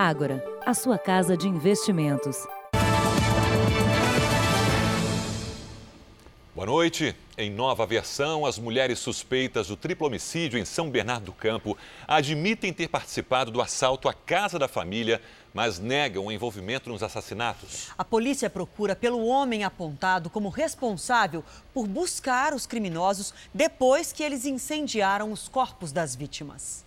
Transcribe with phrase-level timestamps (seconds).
[0.00, 2.46] Ágora, a sua casa de investimentos.
[6.54, 7.16] Boa noite.
[7.36, 11.76] Em nova versão, as mulheres suspeitas do triplo homicídio em São Bernardo do Campo
[12.06, 15.20] admitem ter participado do assalto à casa da família,
[15.52, 17.88] mas negam o envolvimento nos assassinatos.
[17.98, 21.44] A polícia procura pelo homem apontado como responsável
[21.74, 26.86] por buscar os criminosos depois que eles incendiaram os corpos das vítimas.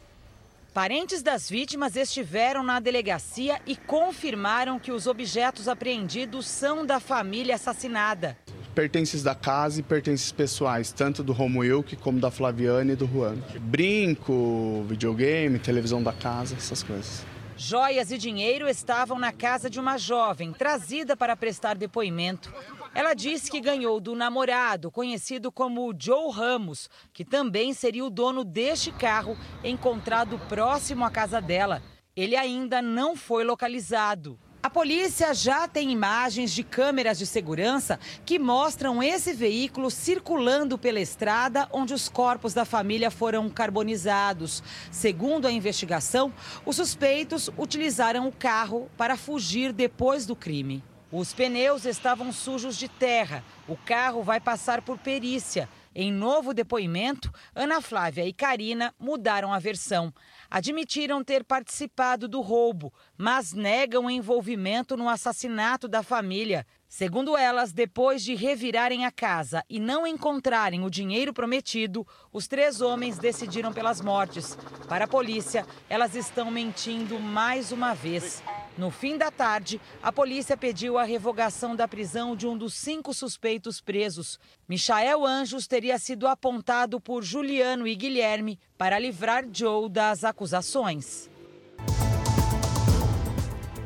[0.74, 7.56] Parentes das vítimas estiveram na delegacia e confirmaram que os objetos apreendidos são da família
[7.56, 8.38] assassinada
[8.74, 13.36] pertences da casa e pertences pessoais, tanto do Romuilk como da Flaviane e do Juan.
[13.60, 17.26] Brinco, videogame, televisão da casa, essas coisas.
[17.58, 22.50] Joias e dinheiro estavam na casa de uma jovem, trazida para prestar depoimento.
[22.94, 28.44] Ela disse que ganhou do namorado, conhecido como Joe Ramos, que também seria o dono
[28.44, 31.82] deste carro, encontrado próximo à casa dela.
[32.16, 34.38] Ele ainda não foi localizado.
[34.64, 41.00] A polícia já tem imagens de câmeras de segurança que mostram esse veículo circulando pela
[41.00, 44.62] estrada onde os corpos da família foram carbonizados.
[44.92, 46.32] Segundo a investigação,
[46.64, 50.84] os suspeitos utilizaram o carro para fugir depois do crime.
[51.12, 53.44] Os pneus estavam sujos de terra.
[53.68, 55.68] O carro vai passar por perícia.
[55.94, 60.14] Em novo depoimento, Ana Flávia e Karina mudaram a versão
[60.52, 66.68] admitiram ter participado do roubo, mas negam envolvimento no assassinato da família.
[66.94, 72.82] Segundo elas, depois de revirarem a casa e não encontrarem o dinheiro prometido, os três
[72.82, 74.58] homens decidiram pelas mortes.
[74.90, 78.44] Para a polícia, elas estão mentindo mais uma vez.
[78.78, 83.14] No fim da tarde, a polícia pediu a revogação da prisão de um dos cinco
[83.14, 84.38] suspeitos presos.
[84.68, 91.30] Michael Anjos teria sido apontado por Juliano e Guilherme para livrar Joe das acusações.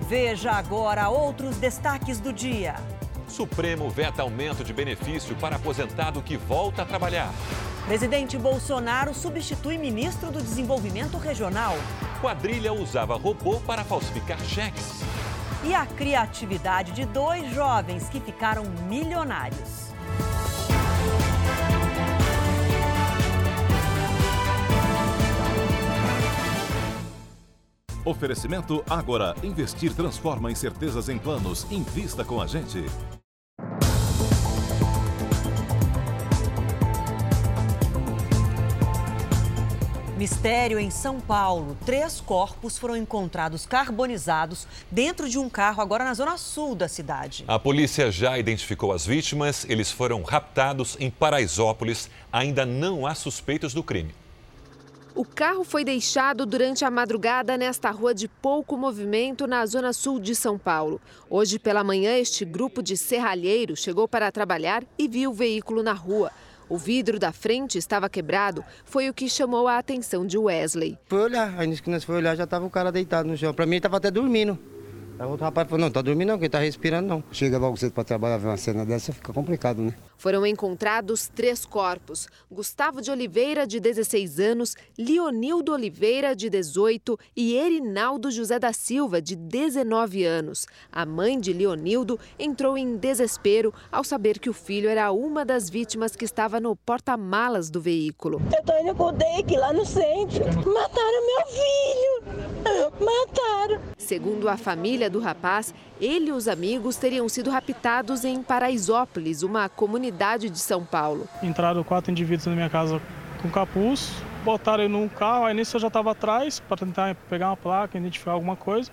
[0.08, 2.95] Veja agora outros destaques do dia.
[3.36, 7.34] Supremo veta aumento de benefício para aposentado que volta a trabalhar.
[7.86, 11.76] Presidente Bolsonaro substitui ministro do Desenvolvimento Regional.
[12.22, 15.02] Quadrilha usava robô para falsificar cheques.
[15.66, 19.94] E a criatividade de dois jovens que ficaram milionários.
[28.06, 29.36] Oferecimento Agora.
[29.44, 31.70] Investir transforma incertezas em planos.
[31.70, 32.86] Invista com a gente.
[40.18, 41.76] Mistério em São Paulo.
[41.86, 47.44] Três corpos foram encontrados carbonizados dentro de um carro, agora na zona sul da cidade.
[47.46, 49.66] A polícia já identificou as vítimas.
[49.68, 52.10] Eles foram raptados em Paraisópolis.
[52.32, 54.16] Ainda não há suspeitos do crime.
[55.14, 60.18] O carro foi deixado durante a madrugada nesta rua de pouco movimento na zona sul
[60.18, 61.02] de São Paulo.
[61.30, 65.94] Hoje pela manhã, este grupo de serralheiros chegou para trabalhar e viu o veículo na
[65.94, 66.32] rua.
[66.68, 70.98] O vidro da frente estava quebrado, foi o que chamou a atenção de Wesley.
[71.06, 73.54] Foi olhar, aí que nós foi olhar já estava o cara deitado no chão.
[73.54, 74.58] Para mim ele estava até dormindo.
[75.18, 77.24] Aí o outro rapaz falou, não, tá dormindo não, quem tá respirando não.
[77.32, 79.94] Chega logo cedo para trabalhar, ver uma cena dessa, fica complicado, né?
[80.18, 87.56] Foram encontrados três corpos: Gustavo de Oliveira, de 16 anos, Leonildo Oliveira, de 18 e
[87.56, 90.66] Erinaldo José da Silva, de 19 anos.
[90.92, 95.70] A mãe de Leonildo entrou em desespero ao saber que o filho era uma das
[95.70, 98.42] vítimas que estava no porta-malas do veículo.
[98.56, 100.44] Eu tô indo com o DEIC lá no centro.
[100.46, 102.46] Mataram meu filho!
[103.00, 103.82] Mataram!
[103.98, 109.70] Segundo a família do rapaz, ele e os amigos teriam sido raptados em Paraisópolis, uma
[109.70, 111.28] comunidade de São Paulo.
[111.42, 113.02] Entraram quatro indivíduos na minha casa
[113.42, 114.12] com capuz,
[114.44, 117.98] botaram ele num carro, aí nisso eu já estava atrás para tentar pegar uma placa,
[117.98, 118.92] identificar alguma coisa,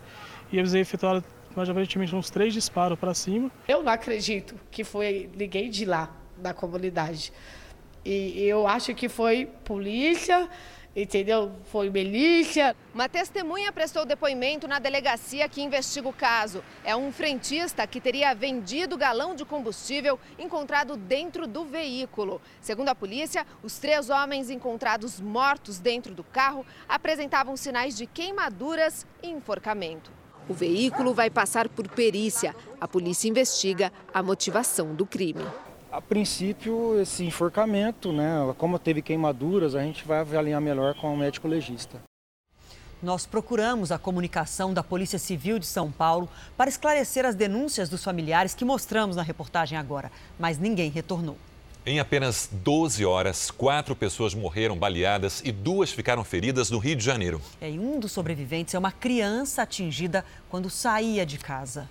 [0.51, 1.23] e eles efetuaram
[1.55, 3.51] mais aparentemente uns três disparos para cima.
[3.69, 7.33] Eu não acredito que foi ninguém de lá, da comunidade.
[8.05, 10.49] E eu acho que foi polícia,
[10.95, 11.53] entendeu?
[11.65, 12.77] Foi milícia.
[12.95, 16.63] Uma testemunha prestou depoimento na delegacia que investiga o caso.
[16.85, 22.41] É um frentista que teria vendido galão de combustível encontrado dentro do veículo.
[22.61, 29.07] Segundo a polícia, os três homens encontrados mortos dentro do carro apresentavam sinais de queimaduras
[29.23, 30.11] e enforcamento.
[30.49, 32.55] O veículo vai passar por perícia.
[32.81, 35.45] A polícia investiga a motivação do crime.
[35.93, 41.17] A princípio, esse enforcamento, né, como teve queimaduras, a gente vai avaliar melhor com o
[41.19, 42.01] médico legista.
[43.03, 48.03] Nós procuramos a comunicação da Polícia Civil de São Paulo para esclarecer as denúncias dos
[48.03, 51.37] familiares que mostramos na reportagem agora, mas ninguém retornou.
[51.85, 57.05] Em apenas 12 horas, quatro pessoas morreram baleadas e duas ficaram feridas no Rio de
[57.05, 57.39] Janeiro.
[57.61, 61.87] É, e um dos sobreviventes é uma criança atingida quando saía de casa.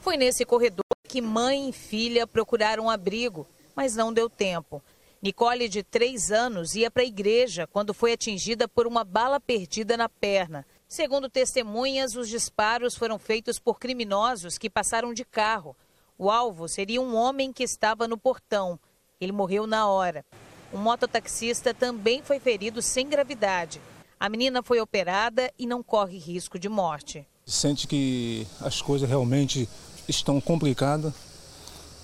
[0.00, 0.83] Foi nesse corredor
[1.14, 4.82] que mãe e filha procuraram abrigo, mas não deu tempo.
[5.22, 9.96] Nicole, de três anos, ia para a igreja quando foi atingida por uma bala perdida
[9.96, 10.66] na perna.
[10.88, 15.76] Segundo testemunhas, os disparos foram feitos por criminosos que passaram de carro.
[16.18, 18.76] O alvo seria um homem que estava no portão.
[19.20, 20.26] Ele morreu na hora.
[20.72, 23.80] Um mototaxista também foi ferido sem gravidade.
[24.18, 27.24] A menina foi operada e não corre risco de morte.
[27.46, 29.68] Sente que as coisas realmente
[30.08, 31.12] estão complicadas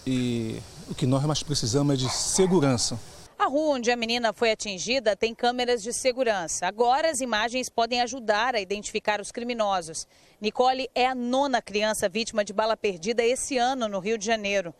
[0.07, 2.99] e o que nós mais precisamos é de segurança.
[3.39, 6.67] A rua onde a menina foi atingida tem câmeras de segurança.
[6.67, 10.07] Agora as imagens podem ajudar a identificar os criminosos.
[10.41, 14.75] Nicole é a nona criança vítima de bala perdida esse ano no Rio de Janeiro.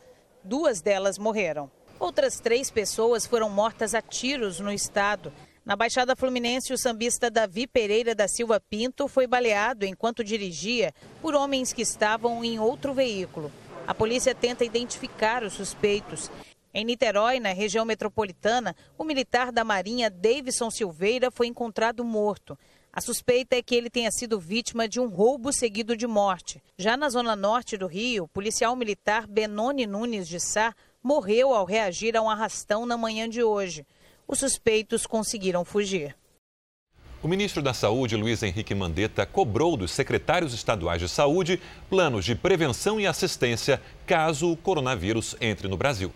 [0.45, 1.71] Duas delas morreram.
[1.99, 5.33] Outras três pessoas foram mortas a tiros no estado.
[5.65, 11.35] Na Baixada Fluminense, o sambista Davi Pereira da Silva Pinto foi baleado enquanto dirigia por
[11.35, 13.53] homens que estavam em outro veículo.
[13.87, 16.31] A polícia tenta identificar os suspeitos.
[16.73, 22.59] Em Niterói, na região metropolitana, o militar da Marinha Davidson Silveira foi encontrado morto.
[22.91, 26.63] A suspeita é que ele tenha sido vítima de um roubo seguido de morte.
[26.79, 31.67] Já na zona norte do Rio, o policial militar Benoni Nunes de Sá morreu ao
[31.67, 33.87] reagir a um arrastão na manhã de hoje.
[34.31, 36.15] Os suspeitos conseguiram fugir.
[37.21, 42.37] O ministro da Saúde, Luiz Henrique Mandetta, cobrou dos secretários estaduais de saúde planos de
[42.37, 46.13] prevenção e assistência caso o coronavírus entre no Brasil.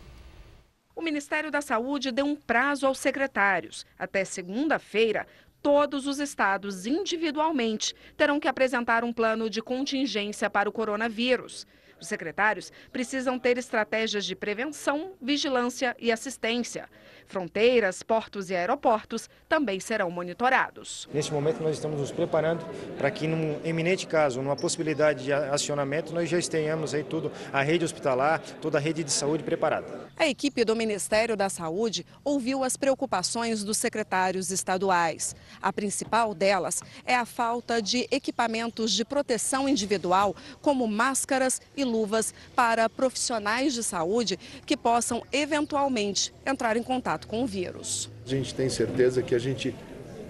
[0.94, 3.84] O Ministério da Saúde deu um prazo aos secretários.
[3.98, 5.26] Até segunda-feira,
[5.60, 11.66] todos os estados, individualmente, terão que apresentar um plano de contingência para o coronavírus.
[12.04, 16.86] Os secretários precisam ter estratégias de prevenção, vigilância e assistência.
[17.26, 21.08] Fronteiras, portos e aeroportos também serão monitorados.
[21.14, 22.62] Neste momento, nós estamos nos preparando
[22.98, 27.62] para que, num eminente caso, numa possibilidade de acionamento, nós já tenhamos aí tudo, a
[27.62, 29.86] rede hospitalar, toda a rede de saúde preparada.
[30.16, 35.34] A equipe do Ministério da Saúde ouviu as preocupações dos secretários estaduais.
[35.60, 42.32] A principal delas é a falta de equipamentos de proteção individual, como máscaras e luvas,
[42.54, 48.08] para profissionais de saúde que possam eventualmente entrar em contato com o vírus.
[48.24, 49.74] A gente tem certeza que a gente,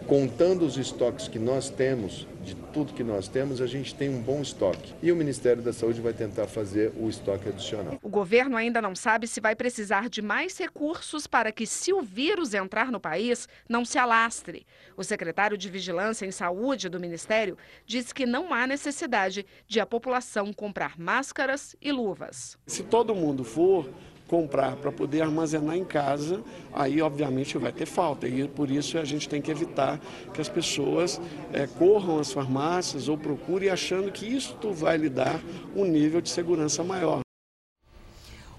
[0.06, 4.20] contando os estoques que nós temos, de tudo que nós temos, a gente tem um
[4.20, 4.92] bom estoque.
[5.02, 7.98] E o Ministério da Saúde vai tentar fazer o estoque adicional.
[8.02, 12.02] O governo ainda não sabe se vai precisar de mais recursos para que, se o
[12.02, 14.66] vírus entrar no país, não se alastre.
[14.96, 19.86] O secretário de Vigilância em Saúde do Ministério disse que não há necessidade de a
[19.86, 22.58] população comprar máscaras e luvas.
[22.66, 23.88] Se todo mundo for
[24.34, 26.42] comprar para poder armazenar em casa,
[26.72, 28.26] aí obviamente vai ter falta.
[28.26, 30.00] E por isso a gente tem que evitar
[30.32, 31.20] que as pessoas
[31.52, 35.40] é, corram às farmácias ou procurem achando que isso vai lhe dar
[35.76, 37.20] um nível de segurança maior.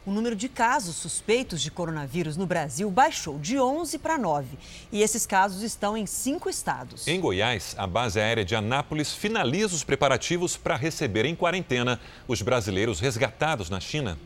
[0.05, 4.57] O número de casos suspeitos de coronavírus no Brasil baixou de 11 para 9.
[4.93, 7.05] E esses casos estão em cinco estados.
[7.05, 12.41] Em Goiás, a base aérea de Anápolis finaliza os preparativos para receber em quarentena os
[12.41, 14.17] brasileiros resgatados na China.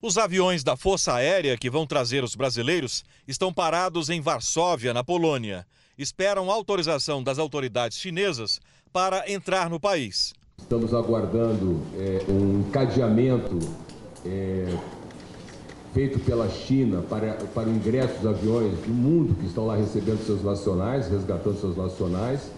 [0.00, 5.02] Os aviões da Força Aérea que vão trazer os brasileiros estão parados em Varsóvia, na
[5.02, 5.66] Polônia.
[5.98, 8.60] Esperam autorização das autoridades chinesas
[8.92, 10.32] para entrar no país.
[10.56, 13.58] Estamos aguardando é, um encadeamento
[14.24, 14.72] é,
[15.92, 20.24] feito pela China para, para o ingresso dos aviões do mundo que estão lá recebendo
[20.24, 22.52] seus nacionais, resgatando seus nacionais.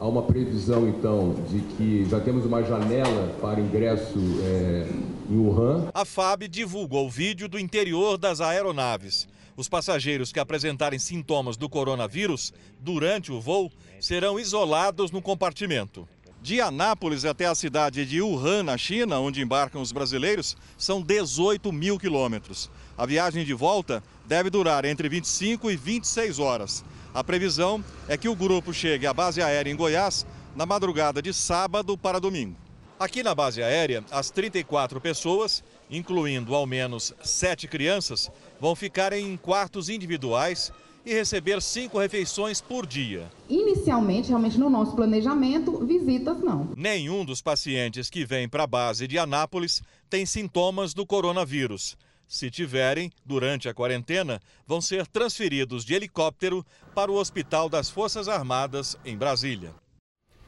[0.00, 4.88] Há uma previsão, então, de que já temos uma janela para ingresso é,
[5.28, 5.88] em Wuhan.
[5.92, 9.26] A FAB divulgou o vídeo do interior das aeronaves.
[9.56, 16.08] Os passageiros que apresentarem sintomas do coronavírus durante o voo serão isolados no compartimento.
[16.48, 21.70] De Anápolis até a cidade de Wuhan, na China, onde embarcam os brasileiros, são 18
[21.70, 22.70] mil quilômetros.
[22.96, 26.82] A viagem de volta deve durar entre 25 e 26 horas.
[27.12, 30.24] A previsão é que o grupo chegue à base aérea em Goiás
[30.56, 32.56] na madrugada de sábado para domingo.
[32.98, 39.36] Aqui na base aérea, as 34 pessoas, incluindo ao menos sete crianças, vão ficar em
[39.36, 40.72] quartos individuais
[41.08, 43.30] e receber cinco refeições por dia.
[43.48, 46.70] Inicialmente, realmente no nosso planejamento, visitas não.
[46.76, 51.96] Nenhum dos pacientes que vêm para a base de Anápolis tem sintomas do coronavírus.
[52.26, 58.28] Se tiverem, durante a quarentena, vão ser transferidos de helicóptero para o Hospital das Forças
[58.28, 59.74] Armadas em Brasília.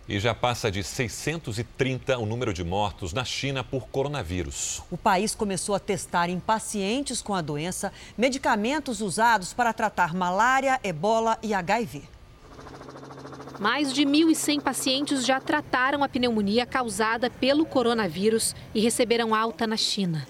[0.08, 4.82] E já passa de 630 o número de mortos na China por coronavírus.
[4.90, 10.80] O país começou a testar em pacientes com a doença medicamentos usados para tratar malária,
[10.82, 12.02] ebola e HIV.
[13.60, 19.76] Mais de 1.100 pacientes já trataram a pneumonia causada pelo coronavírus e receberam alta na
[19.76, 20.26] China.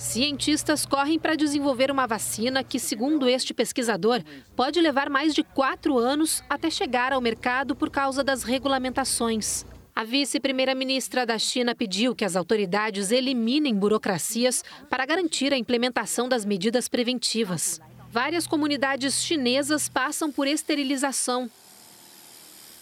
[0.00, 4.22] Cientistas correm para desenvolver uma vacina que, segundo este pesquisador,
[4.56, 9.66] pode levar mais de quatro anos até chegar ao mercado por causa das regulamentações.
[9.94, 16.46] A vice-primeira-ministra da China pediu que as autoridades eliminem burocracias para garantir a implementação das
[16.46, 17.78] medidas preventivas.
[18.10, 21.48] Várias comunidades chinesas passam por esterilização.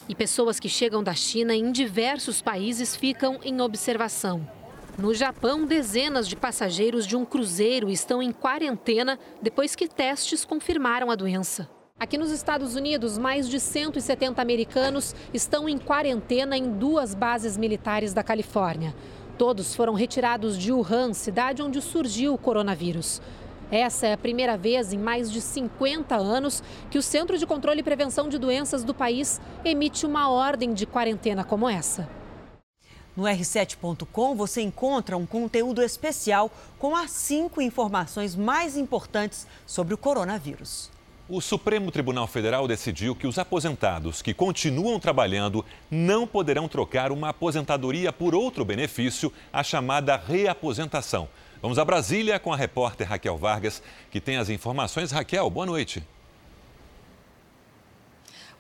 [0.09, 4.58] E pessoas que chegam da China em diversos países ficam em observação.
[4.99, 11.09] No Japão, dezenas de passageiros de um cruzeiro estão em quarentena depois que testes confirmaram
[11.09, 11.71] a doença.
[12.01, 18.13] Aqui nos Estados Unidos, mais de 170 americanos estão em quarentena em duas bases militares
[18.13, 18.93] da Califórnia.
[19.39, 23.23] Todos foram retirados de Wuhan, cidade onde surgiu o coronavírus.
[23.71, 27.81] Essa é a primeira vez em mais de 50 anos que o Centro de Controle
[27.81, 32.18] e Prevenção de Doenças do país emite uma ordem de quarentena como essa.
[33.19, 36.49] No r7.com você encontra um conteúdo especial
[36.79, 40.89] com as cinco informações mais importantes sobre o coronavírus.
[41.29, 47.31] O Supremo Tribunal Federal decidiu que os aposentados que continuam trabalhando não poderão trocar uma
[47.31, 51.29] aposentadoria por outro benefício, a chamada reaposentação.
[51.61, 53.83] Vamos a Brasília com a repórter Raquel Vargas,
[54.13, 55.11] que tem as informações.
[55.11, 56.05] Raquel, boa noite.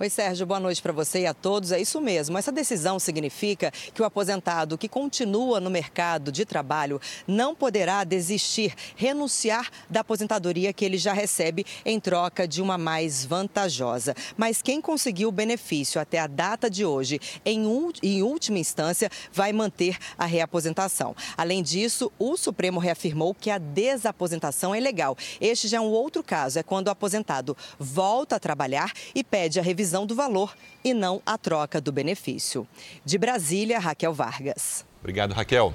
[0.00, 1.72] Oi, Sérgio, boa noite para você e a todos.
[1.72, 2.38] É isso mesmo.
[2.38, 8.76] Essa decisão significa que o aposentado que continua no mercado de trabalho não poderá desistir,
[8.94, 14.14] renunciar da aposentadoria que ele já recebe em troca de uma mais vantajosa.
[14.36, 17.66] Mas quem conseguiu o benefício até a data de hoje, em,
[18.00, 21.16] em última instância, vai manter a reaposentação.
[21.36, 25.18] Além disso, o Supremo reafirmou que a desaposentação é legal.
[25.40, 29.58] Este já é um outro caso, é quando o aposentado volta a trabalhar e pede
[29.58, 30.54] a revisão revisão do valor
[30.84, 32.68] e não a troca do benefício.
[33.04, 34.84] De Brasília, Raquel Vargas.
[35.00, 35.74] Obrigado, Raquel.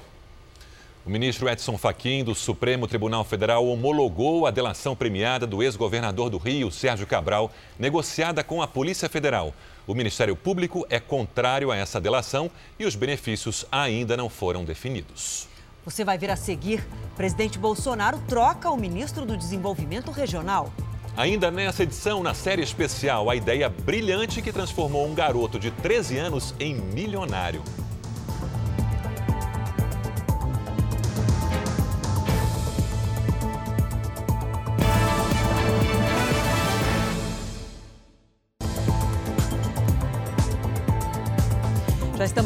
[1.03, 6.37] O ministro Edson Fachin, do Supremo Tribunal Federal, homologou a delação premiada do ex-governador do
[6.37, 9.53] Rio, Sérgio Cabral, negociada com a Polícia Federal.
[9.87, 15.47] O Ministério Público é contrário a essa delação e os benefícios ainda não foram definidos.
[15.83, 16.85] Você vai ver a seguir:
[17.17, 20.71] presidente Bolsonaro troca o ministro do Desenvolvimento Regional.
[21.15, 26.17] Ainda nessa edição, na série especial, a ideia brilhante que transformou um garoto de 13
[26.17, 27.61] anos em milionário.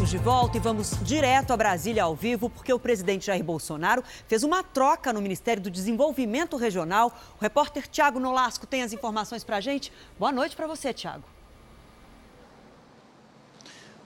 [0.07, 4.03] Estamos de volta e vamos direto a Brasília ao vivo, porque o presidente Jair Bolsonaro
[4.27, 7.11] fez uma troca no Ministério do Desenvolvimento Regional.
[7.37, 9.91] O repórter Tiago Nolasco tem as informações para a gente.
[10.17, 11.36] Boa noite para você, Tiago.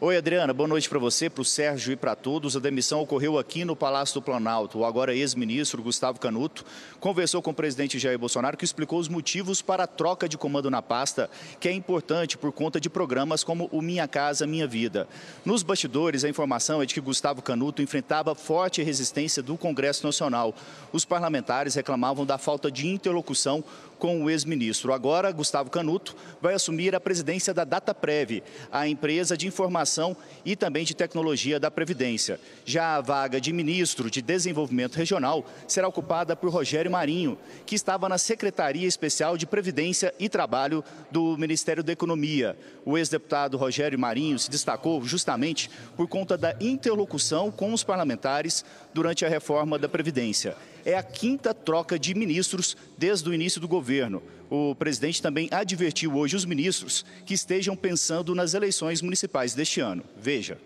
[0.04, 2.58] Oi, Adriana, boa noite para você, para o Sérgio e para todos.
[2.58, 4.80] A demissão ocorreu aqui no Palácio do Planalto.
[4.80, 6.66] O agora ex-ministro Gustavo Canuto
[7.00, 10.72] conversou com o presidente Jair Bolsonaro, que explicou os motivos para a troca de comando
[10.72, 11.30] na pasta,
[11.60, 15.08] que é importante por conta de programas como o Minha Casa Minha Vida.
[15.46, 20.56] Nos bastidores, a informação é de que Gustavo Canuto enfrentava forte resistência do Congresso Nacional.
[20.92, 23.64] Os parlamentares reclamavam da falta de interlocução
[24.02, 24.92] com o ex-ministro.
[24.94, 28.42] Agora, Gustavo Canuto vai assumir a presidência da DataPrev,
[28.72, 32.40] a empresa de informação e também de tecnologia da Previdência.
[32.66, 38.10] Já a vaga de ministro de Desenvolvimento Regional será ocupada por Rogério Marinho, que estava
[38.10, 42.58] na Secretaria Especial de Previdência e Trabalho do Ministério da Economia.
[42.84, 48.66] O ex-deputado Rogério Marinho se destacou justamente por conta da interlocução com os parlamentares
[48.96, 53.68] durante a reforma da Previdência é a quinta troca de ministros desde o início do
[53.68, 54.22] governo.
[54.50, 60.04] O presidente também advertiu hoje os ministros que estejam pensando nas eleições municipais deste ano.
[60.18, 60.58] Veja.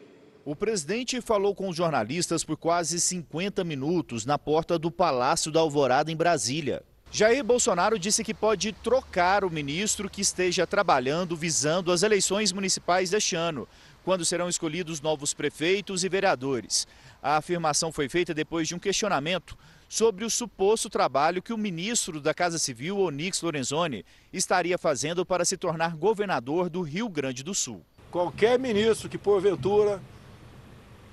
[0.43, 5.59] O presidente falou com os jornalistas por quase 50 minutos na porta do Palácio da
[5.59, 6.83] Alvorada, em Brasília.
[7.11, 13.09] Jair Bolsonaro disse que pode trocar o ministro que esteja trabalhando visando as eleições municipais
[13.09, 13.67] deste ano,
[14.03, 16.87] quando serão escolhidos novos prefeitos e vereadores.
[17.23, 19.57] A afirmação foi feita depois de um questionamento
[19.87, 25.45] sobre o suposto trabalho que o ministro da Casa Civil, Onix Lorenzoni, estaria fazendo para
[25.45, 27.81] se tornar governador do Rio Grande do Sul.
[28.11, 30.01] Qualquer ministro que, porventura,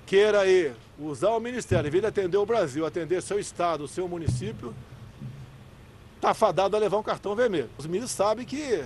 [0.05, 0.39] queira
[0.97, 4.73] usar o ministério, em vez de atender o Brasil, atender seu estado, seu município,
[6.15, 7.69] está fadado a levar um cartão vermelho.
[7.77, 8.83] Os ministros sabem que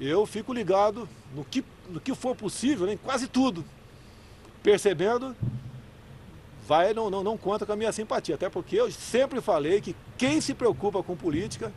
[0.00, 3.64] eu fico ligado no que no que for possível, em quase tudo.
[4.62, 5.36] Percebendo,
[6.66, 8.34] vai não, não, não conta com a minha simpatia.
[8.34, 11.72] Até porque eu sempre falei que quem se preocupa com política,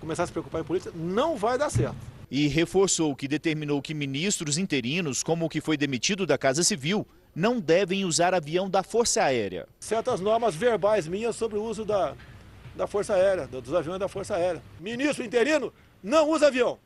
[0.00, 1.96] começar a se preocupar em política, não vai dar certo.
[2.30, 7.06] E reforçou que determinou que ministros interinos, como o que foi demitido da Casa Civil,
[7.34, 9.66] não devem usar avião da Força Aérea.
[9.78, 12.14] Certas normas verbais minhas sobre o uso da,
[12.74, 14.62] da Força Aérea, dos aviões da Força Aérea.
[14.80, 15.72] Ministro interino
[16.02, 16.78] não usa avião.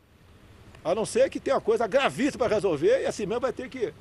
[0.84, 3.68] A não ser que tenha uma coisa gravíssima para resolver e assim mesmo vai ter
[3.68, 3.92] que,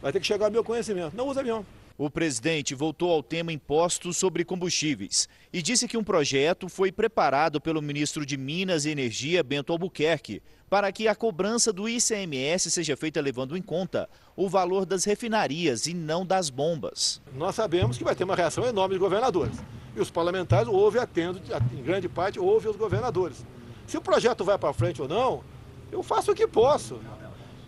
[0.00, 1.14] vai ter que chegar ao meu conhecimento.
[1.14, 1.64] Não usa avião.
[1.96, 7.60] O presidente voltou ao tema impostos sobre combustíveis e disse que um projeto foi preparado
[7.60, 12.96] pelo ministro de Minas e Energia, Bento Albuquerque, para que a cobrança do ICMS seja
[12.96, 17.22] feita levando em conta o valor das refinarias e não das bombas.
[17.32, 19.56] Nós sabemos que vai ter uma reação enorme de governadores.
[19.94, 21.40] E os parlamentares ouvem atendo,
[21.72, 23.46] em grande parte, ouvem os governadores.
[23.86, 25.44] Se o projeto vai para frente ou não,
[25.92, 26.98] eu faço o que posso.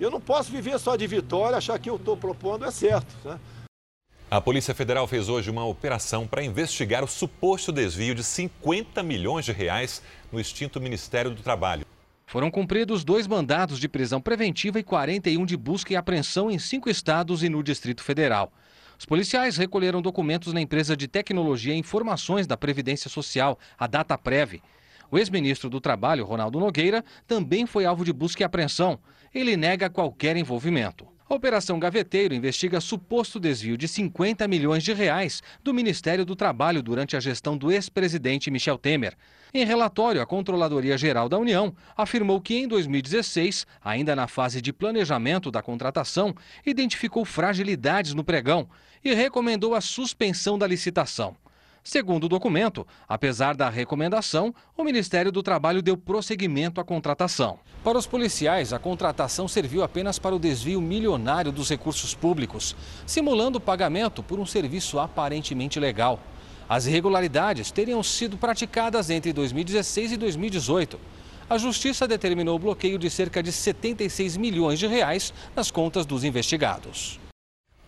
[0.01, 3.15] Eu não posso viver só de vitória, achar que eu estou propondo é certo.
[3.25, 3.39] Né?
[4.29, 9.45] A Polícia Federal fez hoje uma operação para investigar o suposto desvio de 50 milhões
[9.45, 10.03] de reais
[10.33, 11.87] no extinto Ministério do Trabalho.
[12.27, 16.91] Foram cumpridos dois mandados de prisão preventiva e 41 de busca e apreensão em cinco
[16.91, 18.53] estados e no Distrito Federal.
[18.99, 24.61] Os policiais recolheram documentos na empresa de tecnologia e informações da Previdência Social, a DataPrev.
[25.09, 28.99] O ex-ministro do Trabalho, Ronaldo Nogueira, também foi alvo de busca e apreensão.
[29.33, 31.07] Ele nega qualquer envolvimento.
[31.29, 36.81] A Operação Gaveteiro investiga suposto desvio de 50 milhões de reais do Ministério do Trabalho
[36.81, 39.17] durante a gestão do ex-presidente Michel Temer.
[39.53, 44.73] Em relatório, a Controladoria Geral da União afirmou que em 2016, ainda na fase de
[44.73, 46.33] planejamento da contratação,
[46.65, 48.69] identificou fragilidades no pregão
[49.05, 51.37] e recomendou a suspensão da licitação.
[51.87, 57.61] Segundo o documento, apesar da recomendação, o Ministério do Trabalho deu prosseguimento à contratação.
[57.85, 62.75] Para os policiais, a contratação serviu apenas para o desvio milionário dos recursos públicos,
[63.07, 66.19] simulando o pagamento por um serviço aparentemente legal.
[66.69, 70.99] As irregularidades teriam sido praticadas entre 2016 e 2018.
[71.49, 76.25] A Justiça determinou o bloqueio de cerca de 76 milhões de reais nas contas dos
[76.25, 77.21] investigados.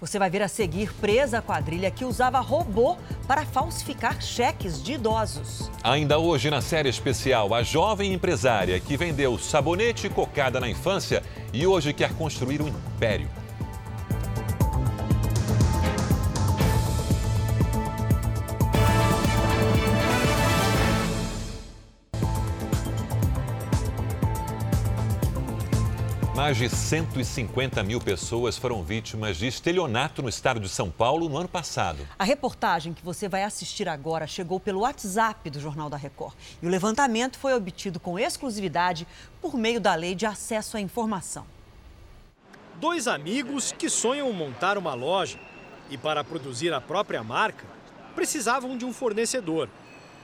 [0.01, 4.93] Você vai ver a seguir presa a quadrilha que usava robô para falsificar cheques de
[4.93, 5.69] idosos.
[5.83, 11.23] Ainda hoje, na série especial, a jovem empresária que vendeu sabonete e cocada na infância
[11.53, 13.29] e hoje quer construir um império.
[26.49, 31.37] Mais de 150 mil pessoas foram vítimas de estelionato no estado de São Paulo no
[31.37, 32.09] ano passado.
[32.19, 36.35] A reportagem que você vai assistir agora chegou pelo WhatsApp do Jornal da Record.
[36.63, 39.07] E o levantamento foi obtido com exclusividade
[39.43, 41.45] por meio da Lei de Acesso à Informação.
[42.81, 45.39] Dois amigos que sonham montar uma loja
[45.91, 47.67] e, para produzir a própria marca,
[48.15, 49.69] precisavam de um fornecedor.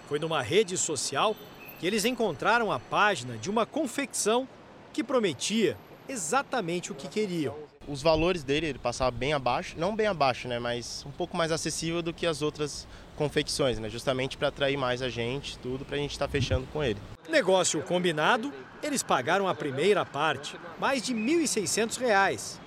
[0.09, 1.37] Foi numa rede social
[1.79, 4.49] que eles encontraram a página de uma confecção
[4.91, 5.77] que prometia
[6.09, 7.55] exatamente o que queriam.
[7.87, 11.53] Os valores dele, ele passava bem abaixo, não bem abaixo, né, mas um pouco mais
[11.53, 12.87] acessível do que as outras
[13.17, 16.67] confecções, né, justamente para atrair mais a gente, tudo para a gente estar tá fechando
[16.73, 16.99] com ele.
[17.29, 22.59] Negócio combinado, eles pagaram a primeira parte, mais de R$ 1.600.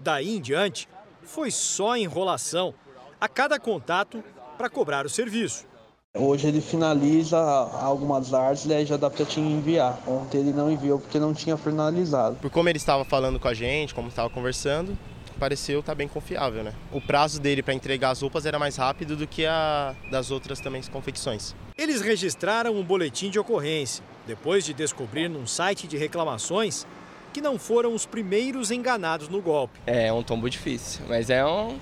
[0.00, 0.88] Daí em diante,
[1.22, 2.74] foi só enrolação
[3.20, 4.22] a cada contato
[4.58, 5.66] para cobrar o serviço.
[6.14, 9.98] Hoje ele finaliza algumas artes e aí já dá para te enviar.
[10.06, 12.36] Ontem ele não enviou porque não tinha finalizado.
[12.36, 14.96] Por como ele estava falando com a gente, como estava conversando,
[15.38, 16.74] pareceu estar tá bem confiável, né?
[16.92, 20.60] O prazo dele para entregar as roupas era mais rápido do que a das outras
[20.60, 21.54] também confecções.
[21.78, 26.86] Eles registraram um boletim de ocorrência depois de descobrir num site de reclamações
[27.32, 29.80] que não foram os primeiros enganados no golpe.
[29.86, 31.78] É um tombo difícil, mas é um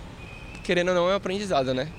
[0.62, 1.90] querendo ou não é um aprendizado, né?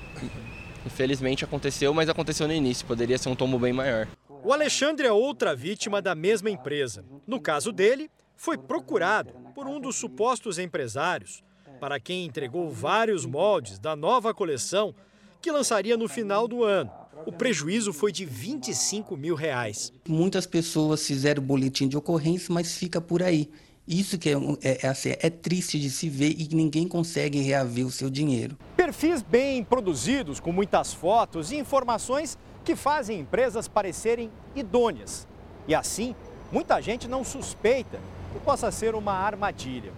[0.84, 4.08] Infelizmente aconteceu, mas aconteceu no início, poderia ser um tombo bem maior.
[4.44, 7.04] O Alexandre é outra vítima da mesma empresa.
[7.26, 11.44] No caso dele, foi procurado por um dos supostos empresários,
[11.78, 14.94] para quem entregou vários moldes da nova coleção
[15.40, 16.90] que lançaria no final do ano.
[17.26, 19.92] O prejuízo foi de 25 mil reais.
[20.08, 23.48] Muitas pessoas fizeram boletim de ocorrência, mas fica por aí.
[23.86, 27.84] Isso que é, é, é, assim, é triste de se ver e ninguém consegue reaver
[27.84, 28.56] o seu dinheiro.
[28.76, 35.26] Perfis bem produzidos, com muitas fotos e informações que fazem empresas parecerem idôneas.
[35.66, 36.14] E assim,
[36.52, 37.98] muita gente não suspeita
[38.32, 39.92] que possa ser uma armadilha.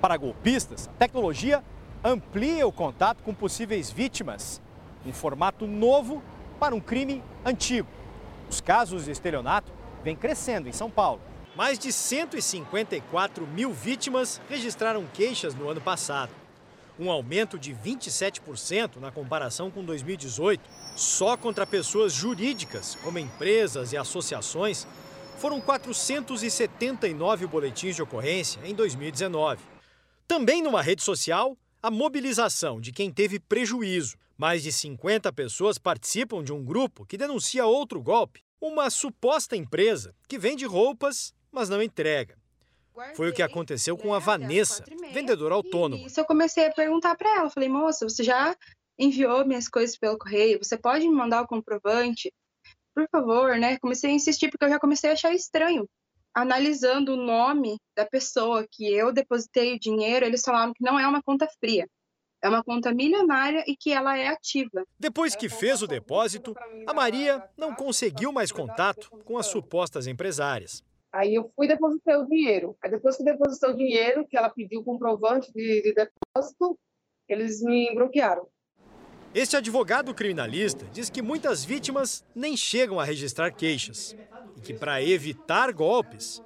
[0.00, 1.64] Para golpistas, a tecnologia
[2.04, 4.62] amplia o contato com possíveis vítimas,
[5.04, 6.22] um formato novo
[6.60, 7.88] para um crime antigo.
[8.48, 9.72] Os casos de estelionato
[10.04, 11.20] vêm crescendo em São Paulo.
[11.58, 16.30] Mais de 154 mil vítimas registraram queixas no ano passado.
[16.96, 20.62] Um aumento de 27% na comparação com 2018.
[20.94, 24.86] Só contra pessoas jurídicas, como empresas e associações,
[25.38, 29.60] foram 479 boletins de ocorrência em 2019.
[30.28, 34.16] Também numa rede social, a mobilização de quem teve prejuízo.
[34.36, 40.14] Mais de 50 pessoas participam de um grupo que denuncia outro golpe, uma suposta empresa
[40.28, 42.36] que vende roupas, mas não entrega.
[43.14, 46.04] Foi o que aconteceu com a Vanessa, vendedora autônoma.
[46.04, 48.56] Isso eu comecei a perguntar para ela, falei: "Moça, você já
[48.98, 50.58] enviou minhas coisas pelo correio?
[50.62, 52.32] Você pode me mandar o comprovante?"
[52.94, 53.78] Por favor, né?
[53.78, 55.88] Comecei a insistir porque eu já comecei a achar estranho
[56.34, 61.06] analisando o nome da pessoa que eu depositei o dinheiro, eles falaram que não é
[61.06, 61.86] uma conta fria.
[62.40, 64.84] É uma conta milionária e que ela é ativa.
[64.96, 66.54] Depois que fez o depósito,
[66.86, 70.84] a Maria não conseguiu mais contato com as supostas empresárias.
[71.12, 72.76] Aí eu fui depositar o dinheiro.
[72.82, 76.78] Aí depois que depositou o dinheiro, que ela pediu comprovante de, de depósito,
[77.28, 78.46] eles me bloquearam.
[79.34, 84.16] Este advogado criminalista diz que muitas vítimas nem chegam a registrar queixas
[84.56, 86.42] e que para evitar golpes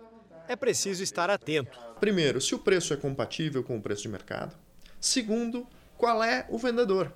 [0.49, 1.79] é preciso estar atento.
[2.01, 4.57] Primeiro, se o preço é compatível com o preço de mercado.
[5.01, 7.13] Segundo, qual é o vendedor.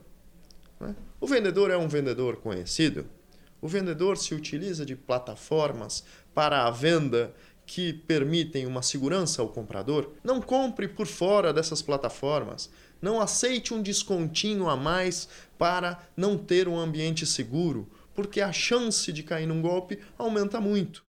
[0.78, 0.94] Né?
[1.20, 3.06] O vendedor é um vendedor conhecido?
[3.60, 6.04] O vendedor se utiliza de plataformas
[6.36, 10.12] para a venda que permitem uma segurança ao comprador?
[10.22, 12.70] Não compre por fora dessas plataformas.
[13.00, 19.10] Não aceite um descontinho a mais para não ter um ambiente seguro, porque a chance
[19.14, 21.02] de cair num golpe aumenta muito.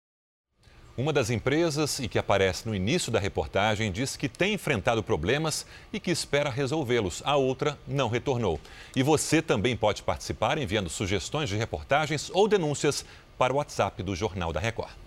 [0.96, 5.66] Uma das empresas e que aparece no início da reportagem diz que tem enfrentado problemas
[5.92, 7.24] e que espera resolvê-los.
[7.26, 8.62] A outra não retornou.
[8.96, 13.04] E você também pode participar enviando sugestões de reportagens ou denúncias
[13.40, 15.05] para o WhatsApp do Jornal da Record.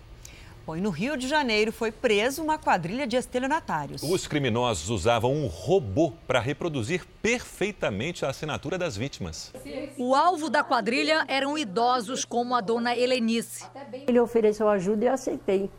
[0.68, 4.02] Bom, e no Rio de Janeiro foi preso uma quadrilha de estelionatários.
[4.02, 9.50] Os criminosos usavam um robô para reproduzir perfeitamente a assinatura das vítimas.
[9.96, 13.64] O alvo da quadrilha eram idosos como a dona Helenice.
[14.06, 15.70] Ele ofereceu ajuda e eu aceitei.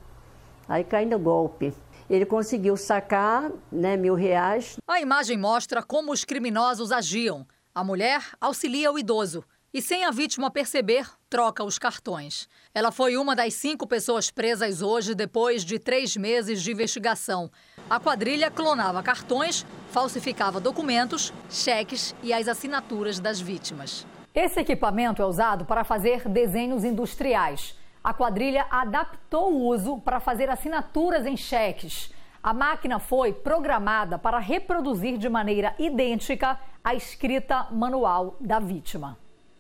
[0.67, 1.71] Aí caí no golpe.
[2.09, 4.77] Ele conseguiu sacar né, mil reais.
[4.87, 7.45] A imagem mostra como os criminosos agiam.
[7.75, 12.47] A mulher auxilia o idoso e, sem a vítima perceber, troca os cartões.
[12.73, 17.51] Ela foi uma das cinco pessoas presas hoje depois de três meses de investigação.
[17.89, 24.05] A quadrilha clonava cartões, falsificava documentos, cheques e as assinaturas das vítimas.
[24.33, 27.77] Esse equipamento é usado para fazer desenhos industriais.
[28.03, 32.11] A quadrilha adaptou o uso para fazer assinaturas em cheques.
[32.41, 39.17] A máquina foi programada para reproduzir de maneira idêntica a escrita manual da vítima.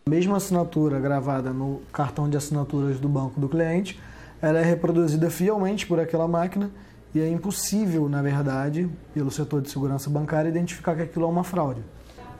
[0.09, 3.99] Mesma assinatura gravada no cartão de assinaturas do banco do cliente,
[4.41, 6.71] ela é reproduzida fielmente por aquela máquina
[7.13, 11.43] e é impossível, na verdade, pelo setor de segurança bancária, identificar que aquilo é uma
[11.43, 11.81] fraude.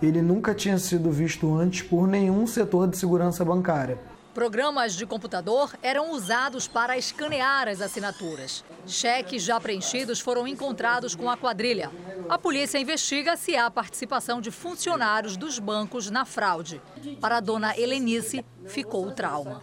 [0.01, 3.99] Ele nunca tinha sido visto antes por nenhum setor de segurança bancária.
[4.39, 8.63] Programas de computador eram usados para escanear as assinaturas.
[8.87, 11.91] Cheques já preenchidos foram encontrados com a quadrilha.
[12.29, 16.81] A polícia investiga se há participação de funcionários dos bancos na fraude.
[17.19, 19.61] Para a dona Helenice, ficou o trauma.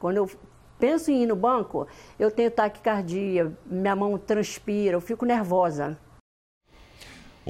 [0.00, 0.30] Quando eu
[0.78, 1.86] penso em ir no banco,
[2.18, 5.98] eu tenho taquicardia, minha mão transpira, eu fico nervosa.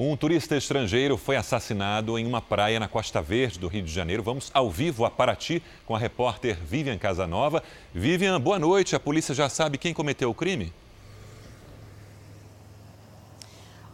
[0.01, 4.23] Um turista estrangeiro foi assassinado em uma praia na Costa Verde do Rio de Janeiro.
[4.23, 7.61] Vamos ao vivo a Paraty com a repórter Vivian Casanova.
[7.93, 8.95] Vivian, boa noite.
[8.95, 10.71] A polícia já sabe quem cometeu o crime?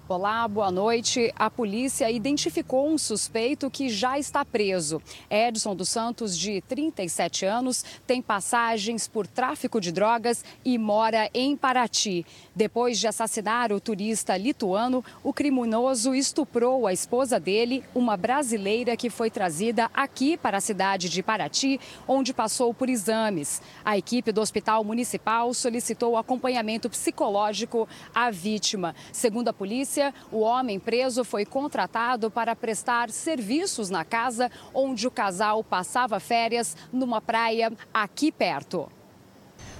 [0.07, 1.33] Olá, boa noite.
[1.35, 5.01] A polícia identificou um suspeito que já está preso.
[5.31, 11.57] Edson dos Santos, de 37 anos, tem passagens por tráfico de drogas e mora em
[11.57, 12.23] Paraty.
[12.55, 19.09] Depois de assassinar o turista lituano, o criminoso estuprou a esposa dele, uma brasileira que
[19.09, 23.59] foi trazida aqui para a cidade de Paraty, onde passou por exames.
[23.83, 28.93] A equipe do Hospital Municipal solicitou acompanhamento psicológico à vítima.
[29.11, 29.94] Segundo a polícia,
[30.31, 36.75] o homem preso foi contratado para prestar serviços na casa onde o casal passava férias
[36.91, 38.89] numa praia aqui perto.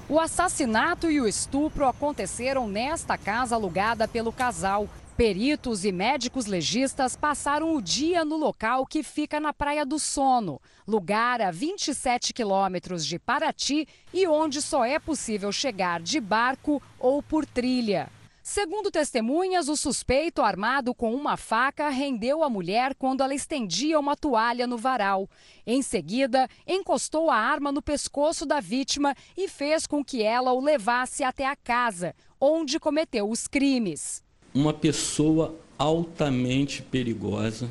[0.08, 4.88] O assassinato e o estupro aconteceram nesta casa alugada pelo casal.
[5.18, 10.62] Peritos e médicos legistas passaram o dia no local que fica na Praia do Sono,
[10.86, 17.24] lugar a 27 quilômetros de Paraty e onde só é possível chegar de barco ou
[17.24, 18.12] por trilha.
[18.48, 24.16] Segundo testemunhas, o suspeito, armado com uma faca, rendeu a mulher quando ela estendia uma
[24.16, 25.28] toalha no varal.
[25.66, 30.64] Em seguida, encostou a arma no pescoço da vítima e fez com que ela o
[30.64, 34.24] levasse até a casa, onde cometeu os crimes.
[34.54, 37.68] Uma pessoa altamente perigosa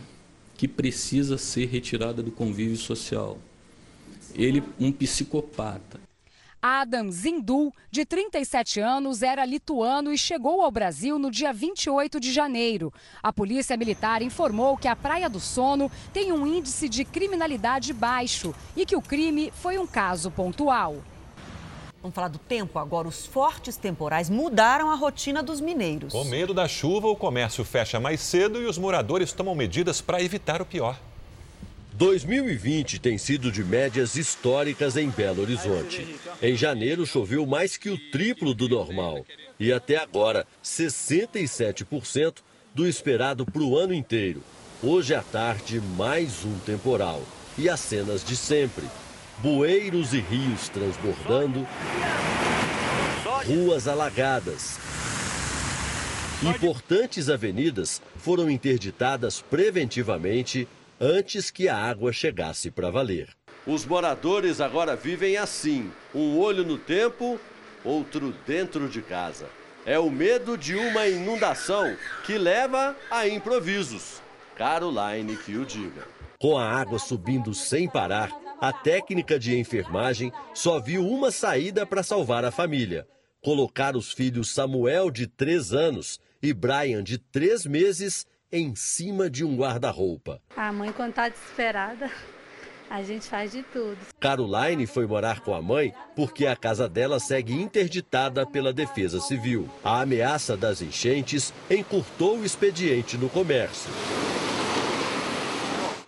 [0.57, 3.39] que precisa ser retirada do convívio social.
[4.35, 6.01] Ele, um psicopata.
[6.67, 12.33] Adam Zindul, de 37 anos, era lituano e chegou ao Brasil no dia 28 de
[12.33, 12.91] janeiro.
[13.23, 18.55] A Polícia Militar informou que a Praia do Sono tem um índice de criminalidade baixo
[18.75, 20.97] e que o crime foi um caso pontual.
[22.01, 23.09] Vamos falar do tempo agora.
[23.09, 26.15] Os fortes temporais mudaram a rotina dos mineiros.
[26.15, 30.23] Com medo da chuva, o comércio fecha mais cedo e os moradores tomam medidas para
[30.23, 30.99] evitar o pior.
[31.97, 36.05] 2020 tem sido de médias históricas em Belo Horizonte.
[36.43, 39.25] Em janeiro choveu mais que o triplo do normal
[39.61, 42.39] e até agora 67%
[42.75, 44.43] do esperado para o ano inteiro.
[44.83, 47.23] Hoje à tarde, mais um temporal
[47.57, 48.85] e as cenas de sempre
[49.39, 51.65] bueiros e rios transbordando,
[53.47, 54.79] ruas alagadas.
[56.43, 60.67] Importantes avenidas foram interditadas preventivamente
[61.01, 63.29] antes que a água chegasse para valer.
[63.67, 67.41] Os moradores agora vivem assim: um olho no tempo,
[67.85, 69.47] outro dentro de casa.
[69.87, 74.23] É o medo de uma inundação que leva a improvisos.
[74.57, 76.07] Caroline que o diga.
[76.41, 78.31] Com a água subindo sem parar,
[78.61, 83.07] a técnica de enfermagem só viu uma saída para salvar a família:
[83.43, 89.45] colocar os filhos Samuel, de 3 anos, e Brian, de 3 meses, em cima de
[89.45, 90.41] um guarda-roupa.
[90.57, 92.09] A mãe, quando está desesperada,
[92.89, 93.99] a gente faz de tudo.
[94.21, 99.69] Caroline foi morar com a mãe porque a casa dela segue interditada pela Defesa Civil.
[99.83, 103.91] A ameaça das enchentes encurtou o expediente no comércio.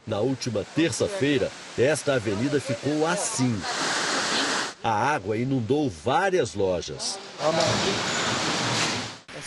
[0.07, 3.61] Na última terça-feira, esta avenida ficou assim.
[4.85, 7.19] A água inundou várias lojas.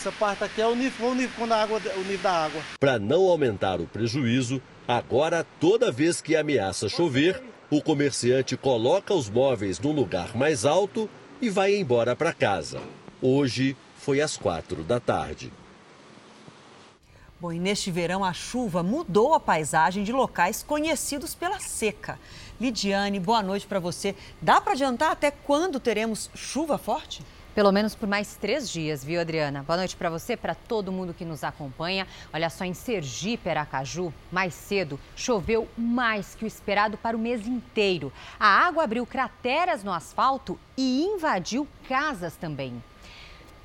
[0.00, 2.62] Essa parte aqui é o nível, o nível, quando a água, o nível da água.
[2.80, 9.28] Para não aumentar o prejuízo, agora toda vez que ameaça chover, o comerciante coloca os
[9.28, 11.06] móveis no lugar mais alto
[11.38, 12.80] e vai embora para casa.
[13.20, 15.52] Hoje foi às quatro da tarde.
[17.38, 22.18] Bom, e neste verão a chuva mudou a paisagem de locais conhecidos pela seca.
[22.58, 24.16] Lidiane, boa noite para você.
[24.40, 27.22] Dá para adiantar até quando teremos chuva forte?
[27.52, 29.64] Pelo menos por mais três dias, viu, Adriana?
[29.64, 32.06] Boa noite para você, para todo mundo que nos acompanha.
[32.32, 37.48] Olha só, em Sergipe, Aracaju, mais cedo, choveu mais que o esperado para o mês
[37.48, 38.12] inteiro.
[38.38, 42.80] A água abriu crateras no asfalto e invadiu casas também.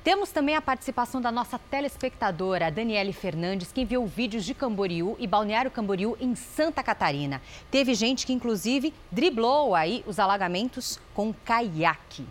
[0.02, 5.28] Temos também a participação da nossa telespectadora, Daniele Fernandes, que enviou vídeos de Camboriú e
[5.28, 7.40] Balneário Camboriú em Santa Catarina.
[7.70, 12.26] Teve gente que, inclusive, driblou aí os alagamentos com caiaque.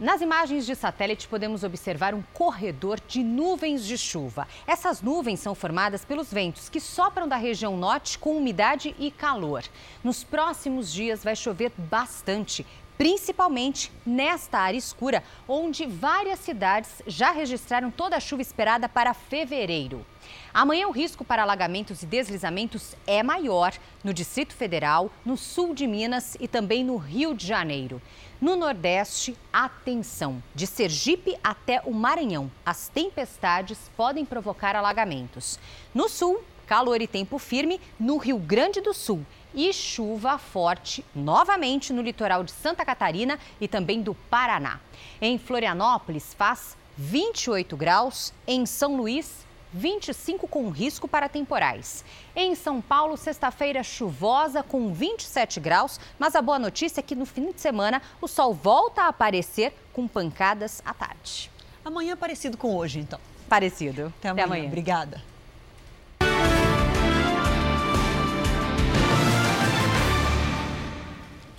[0.00, 4.48] Nas imagens de satélite, podemos observar um corredor de nuvens de chuva.
[4.66, 9.62] Essas nuvens são formadas pelos ventos que sopram da região norte com umidade e calor.
[10.02, 12.64] Nos próximos dias vai chover bastante,
[12.96, 20.06] principalmente nesta área escura, onde várias cidades já registraram toda a chuva esperada para fevereiro.
[20.52, 25.86] Amanhã o risco para alagamentos e deslizamentos é maior no Distrito Federal, no sul de
[25.86, 28.00] Minas e também no Rio de Janeiro.
[28.40, 30.42] No Nordeste, atenção!
[30.54, 35.58] De Sergipe até o Maranhão, as tempestades podem provocar alagamentos.
[35.94, 41.92] No Sul, calor e tempo firme no Rio Grande do Sul e chuva forte novamente
[41.92, 44.80] no litoral de Santa Catarina e também do Paraná.
[45.20, 52.04] Em Florianópolis faz 28 graus, em São Luís 25 com risco para temporais.
[52.34, 57.26] Em São Paulo, sexta-feira chuvosa com 27 graus, mas a boa notícia é que no
[57.26, 61.50] fim de semana o sol volta a aparecer com pancadas à tarde.
[61.84, 63.20] Amanhã é parecido com hoje, então.
[63.48, 64.12] Parecido.
[64.18, 64.44] Até amanhã.
[64.44, 64.66] Até amanhã.
[64.66, 65.29] Obrigada.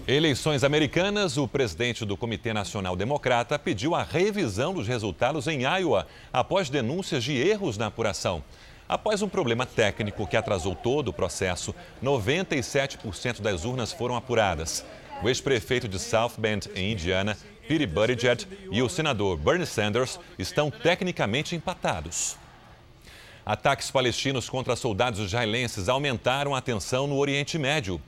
[0.08, 6.08] Eleições americanas, o presidente do Comitê Nacional Democrata pediu a revisão dos resultados em Iowa
[6.34, 8.44] após denúncias de erros na apuração.
[8.90, 14.84] Após um problema técnico que atrasou todo o processo, 97% das urnas foram apuradas.
[15.22, 17.38] O ex-prefeito de South Bend, em Indiana,
[17.68, 22.38] Pete Buttigieg, e o senador Bernie Sanders estão tecnicamente empatados.
[23.46, 28.02] Ataques palestinos contra soldados israelenses aumentaram a tensão no Oriente Médio.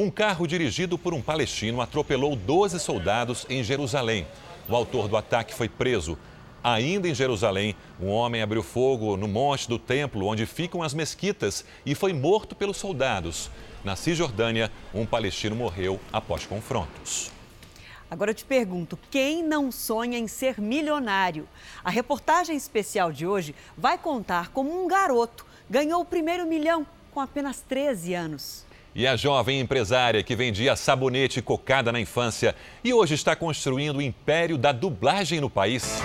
[0.00, 4.28] Um carro dirigido por um palestino atropelou 12 soldados em Jerusalém.
[4.68, 6.16] O autor do ataque foi preso.
[6.62, 11.64] Ainda em Jerusalém, um homem abriu fogo no monte do templo onde ficam as mesquitas
[11.84, 13.50] e foi morto pelos soldados.
[13.82, 17.32] Na Cisjordânia, um palestino morreu após confrontos.
[18.08, 21.48] Agora eu te pergunto, quem não sonha em ser milionário?
[21.82, 27.18] A reportagem especial de hoje vai contar como um garoto ganhou o primeiro milhão com
[27.18, 28.67] apenas 13 anos.
[28.98, 34.02] E a jovem empresária que vendia sabonete cocada na infância e hoje está construindo o
[34.02, 36.02] império da dublagem no país.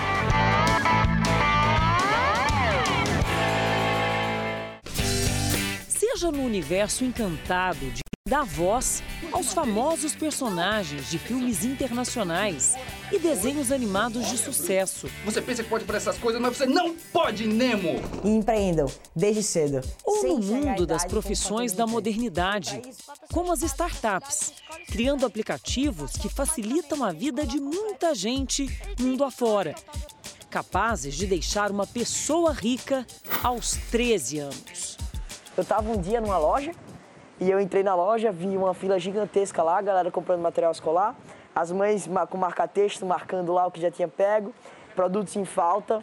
[5.88, 12.74] Seja no universo encantado de dar voz aos famosos personagens de filmes internacionais
[13.12, 15.10] e desenhos animados de sucesso.
[15.26, 18.00] Você pensa que pode para essas coisas, mas você não pode, Nemo!
[18.24, 19.82] empreendam desde cedo.
[20.06, 22.82] Ou no mundo das profissões da modernidade,
[23.30, 24.54] como as startups,
[24.88, 29.76] criando aplicativos que facilitam a vida de muita gente mundo afora,
[30.50, 33.06] capazes de deixar uma pessoa rica
[33.44, 34.98] aos 13 anos.
[35.58, 36.72] Eu estava um dia numa loja
[37.44, 41.14] e eu entrei na loja, vi uma fila gigantesca lá, a galera comprando material escolar,
[41.54, 44.54] as mães com marca-texto marcando lá o que já tinha pego,
[44.96, 46.02] produtos em falta.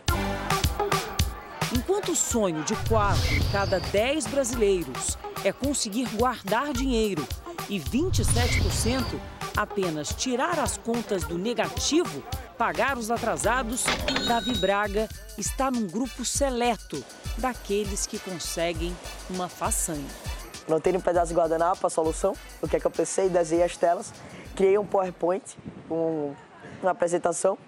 [1.74, 7.26] Enquanto o sonho de 4 em cada 10 brasileiros é conseguir guardar dinheiro
[7.70, 9.18] e 27%
[9.56, 12.22] apenas tirar as contas do negativo,
[12.58, 13.84] pagar os atrasados,
[14.28, 17.02] Davi Braga está num grupo seleto
[17.38, 18.94] daqueles que conseguem
[19.30, 20.29] uma façanha.
[20.68, 23.76] Notei um pedaço de guardanapo a solução, o que é que eu pensei, desenhei as
[23.76, 24.12] telas,
[24.54, 25.56] criei um PowerPoint,
[25.90, 26.32] um,
[26.82, 27.58] uma apresentação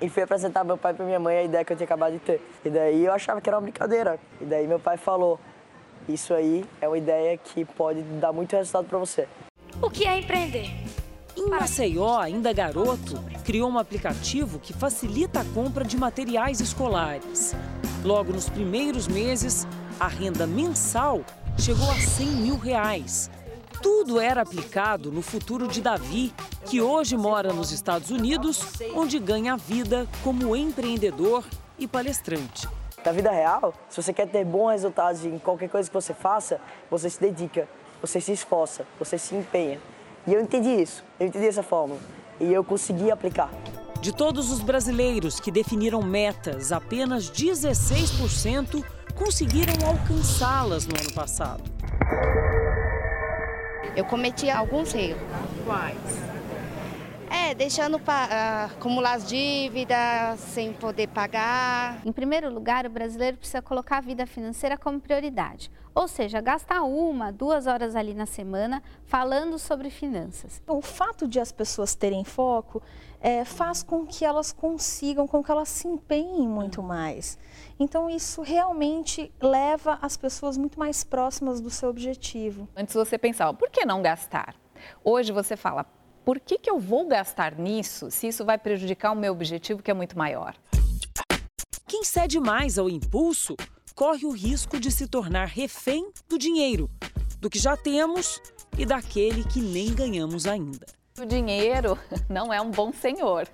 [0.00, 2.18] e fui apresentar meu pai para minha mãe a ideia que eu tinha acabado de
[2.18, 2.40] ter.
[2.64, 4.18] E daí eu achava que era uma brincadeira.
[4.40, 5.38] E daí meu pai falou:
[6.08, 9.28] Isso aí é uma ideia que pode dar muito resultado para você.
[9.80, 10.70] O que é empreender?
[11.36, 17.54] Em Maceió, ainda garoto, criou um aplicativo que facilita a compra de materiais escolares.
[18.04, 19.66] Logo nos primeiros meses,
[19.98, 21.24] a renda mensal
[21.58, 23.30] chegou a 100 mil reais.
[23.82, 26.32] Tudo era aplicado no futuro de Davi,
[26.66, 28.60] que hoje mora nos Estados Unidos,
[28.94, 31.44] onde ganha vida como empreendedor
[31.78, 32.68] e palestrante.
[33.04, 36.60] Na vida real, se você quer ter bons resultados em qualquer coisa que você faça,
[36.88, 37.68] você se dedica,
[38.00, 39.80] você se esforça, você se empenha.
[40.26, 42.00] E eu entendi isso, eu entendi essa fórmula
[42.40, 43.50] e eu consegui aplicar.
[44.00, 51.62] De todos os brasileiros que definiram metas, apenas 16% conseguiram alcançá-las no ano passado.
[53.94, 55.20] Eu cometi alguns erros.
[55.64, 56.31] Quais?
[57.34, 62.02] É, deixando para acumular as dívidas sem poder pagar.
[62.04, 65.70] Em primeiro lugar, o brasileiro precisa colocar a vida financeira como prioridade.
[65.94, 70.60] Ou seja, gastar uma, duas horas ali na semana falando sobre finanças.
[70.68, 72.82] O fato de as pessoas terem foco
[73.18, 77.38] é, faz com que elas consigam, com que elas se empenhem muito mais.
[77.80, 82.68] Então, isso realmente leva as pessoas muito mais próximas do seu objetivo.
[82.76, 84.54] Antes você pensava, por que não gastar?
[85.02, 85.86] Hoje você fala,
[86.24, 89.90] por que, que eu vou gastar nisso se isso vai prejudicar o meu objetivo que
[89.90, 90.54] é muito maior?
[91.86, 93.56] Quem cede mais ao impulso
[93.94, 96.88] corre o risco de se tornar refém do dinheiro,
[97.38, 98.40] do que já temos
[98.78, 100.86] e daquele que nem ganhamos ainda.
[101.20, 101.98] O dinheiro
[102.28, 103.46] não é um bom senhor.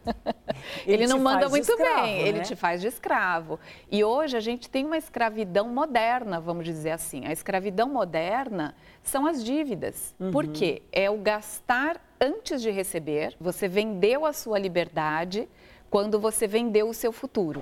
[0.87, 2.29] Ele, ele não manda muito escravo, bem, né?
[2.29, 3.59] ele te faz de escravo.
[3.91, 7.27] E hoje a gente tem uma escravidão moderna, vamos dizer assim.
[7.27, 10.15] A escravidão moderna são as dívidas.
[10.21, 10.31] Uhum.
[10.31, 10.83] Por quê?
[10.93, 13.35] É o gastar antes de receber.
[13.41, 15.49] Você vendeu a sua liberdade
[15.91, 17.61] quando você vendeu o seu futuro.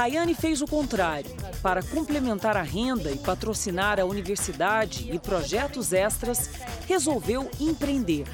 [0.00, 1.30] Rayane fez o contrário.
[1.62, 6.48] Para complementar a renda e patrocinar a universidade e projetos extras,
[6.88, 8.24] resolveu empreender.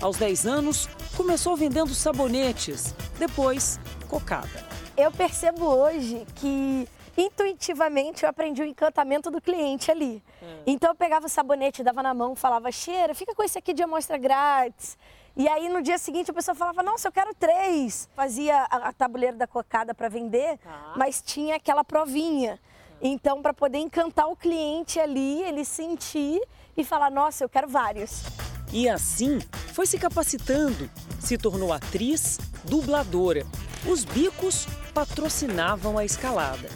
[0.00, 4.64] Aos 10 anos, começou vendendo sabonetes, depois cocada.
[4.96, 10.22] Eu percebo hoje que intuitivamente eu aprendi o encantamento do cliente ali.
[10.40, 10.62] Hum.
[10.68, 13.82] Então eu pegava o sabonete, dava na mão, falava, cheira, fica com esse aqui de
[13.82, 14.96] amostra grátis.
[15.38, 18.08] E aí no dia seguinte a pessoa falava, nossa, eu quero três.
[18.16, 20.94] Fazia a, a tabuleira da cocada para vender, tá.
[20.96, 22.58] mas tinha aquela provinha.
[23.00, 26.42] Então, para poder encantar o cliente ali, ele sentir
[26.76, 28.24] e falar, nossa, eu quero vários.
[28.72, 29.38] E assim,
[29.72, 33.46] foi se capacitando, se tornou atriz, dubladora.
[33.86, 36.68] Os bicos patrocinavam a escalada.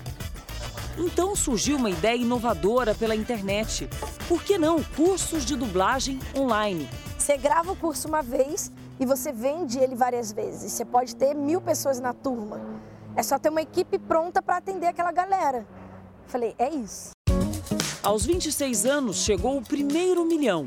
[0.98, 3.88] Então surgiu uma ideia inovadora pela internet.
[4.28, 6.88] Por que não cursos de dublagem online?
[7.18, 10.72] Você grava o curso uma vez e você vende ele várias vezes.
[10.72, 12.60] Você pode ter mil pessoas na turma.
[13.16, 15.66] É só ter uma equipe pronta para atender aquela galera.
[16.26, 17.10] Falei, é isso.
[18.02, 20.66] Aos 26 anos, chegou o primeiro milhão.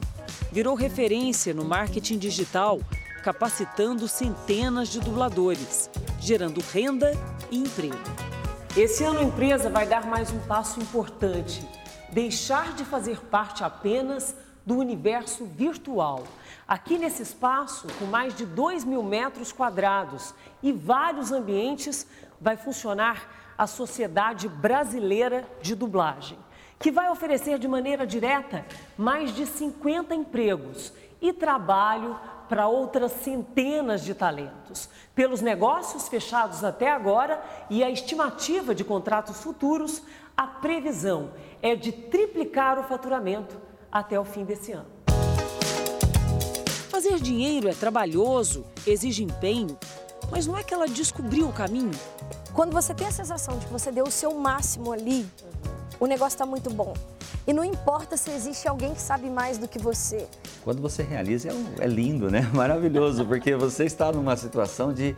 [0.51, 2.79] Virou referência no marketing digital,
[3.23, 7.11] capacitando centenas de dubladores, gerando renda
[7.51, 7.97] e emprego.
[8.77, 11.65] Esse ano a empresa vai dar mais um passo importante:
[12.11, 16.25] deixar de fazer parte apenas do universo virtual.
[16.67, 22.05] Aqui nesse espaço, com mais de 2 mil metros quadrados e vários ambientes,
[22.41, 26.37] vai funcionar a Sociedade Brasileira de Dublagem,
[26.77, 28.65] que vai oferecer de maneira direta
[28.97, 32.19] mais de 50 empregos e trabalho
[32.49, 34.89] para outras centenas de talentos.
[35.15, 40.01] Pelos negócios fechados até agora e a estimativa de contratos futuros,
[40.35, 43.57] a previsão é de triplicar o faturamento
[43.89, 44.87] até o fim desse ano.
[46.89, 49.79] Fazer dinheiro é trabalhoso, exige empenho,
[50.29, 51.91] mas não é que ela descobriu o caminho?
[52.53, 55.25] Quando você tem a sensação de que você deu o seu máximo ali,
[55.99, 56.93] o negócio está muito bom.
[57.47, 60.27] E não importa se existe alguém que sabe mais do que você.
[60.63, 62.41] Quando você realiza, é, é lindo, né?
[62.53, 65.15] Maravilhoso, porque você está numa situação de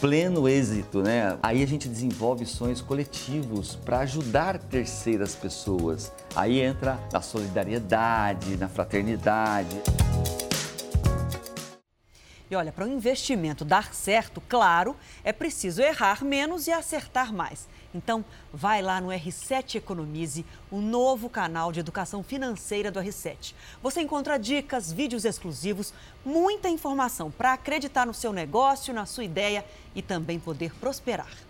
[0.00, 1.38] pleno êxito, né?
[1.42, 6.10] Aí a gente desenvolve sonhos coletivos para ajudar terceiras pessoas.
[6.34, 9.80] Aí entra na solidariedade, na fraternidade.
[12.50, 17.68] E olha, para um investimento dar certo, claro, é preciso errar menos e acertar mais.
[17.94, 23.54] Então, vai lá no R7 Economize, o novo canal de educação financeira do R7.
[23.82, 25.92] Você encontra dicas, vídeos exclusivos,
[26.24, 29.64] muita informação para acreditar no seu negócio, na sua ideia
[29.94, 31.49] e também poder prosperar.